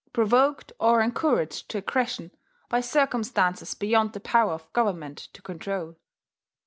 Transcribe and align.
provoked 0.13 0.73
or 0.79 0.99
encouraged 0.99 1.69
to 1.69 1.77
aggression 1.77 2.31
by 2.69 2.81
circumstances 2.81 3.75
beyond 3.75 4.13
the 4.13 4.19
power 4.19 4.53
of 4.53 4.73
Government 4.73 5.17
to 5.31 5.43
control.... 5.43 5.95